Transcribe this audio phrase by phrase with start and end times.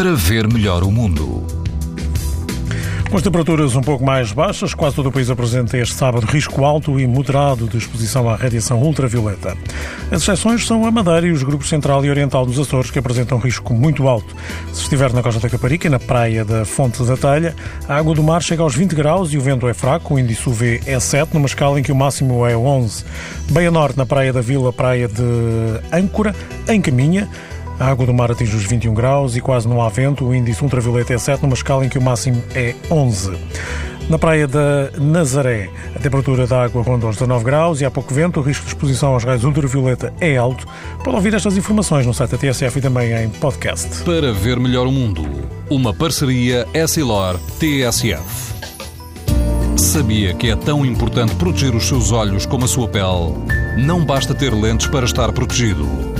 [0.00, 1.44] para ver melhor o mundo.
[3.10, 6.64] Com as temperaturas um pouco mais baixas, quase todo o país apresenta este sábado risco
[6.64, 9.54] alto e moderado de exposição à radiação ultravioleta.
[10.10, 13.36] As exceções são a Madeira e os grupos central e oriental dos Açores, que apresentam
[13.36, 14.34] risco muito alto.
[14.72, 17.54] Se estiver na Costa da Caparica e na praia da Fonte da Telha,
[17.86, 20.48] a água do mar chega aos 20 graus e o vento é fraco, o índice
[20.48, 23.04] UV é 7, numa escala em que o máximo é 11.
[23.50, 25.22] Bem a norte, na praia da Vila, praia de
[25.92, 26.34] Âncora,
[26.66, 27.28] em Caminha,
[27.80, 30.26] a água do mar atinge os 21 graus e quase não há vento.
[30.26, 33.32] O índice ultravioleta é 7, numa escala em que o máximo é 11.
[34.10, 38.12] Na praia da Nazaré, a temperatura da água ronda os 19 graus e há pouco
[38.12, 38.38] vento.
[38.38, 40.66] O risco de exposição aos raios ultravioleta é alto.
[41.02, 44.02] Pode ouvir estas informações no site da TSF e também em podcast.
[44.04, 45.24] Para ver melhor o mundo,
[45.70, 48.50] uma parceria Essilor-TSF.
[49.78, 53.32] Sabia que é tão importante proteger os seus olhos como a sua pele?
[53.78, 56.19] Não basta ter lentes para estar protegido.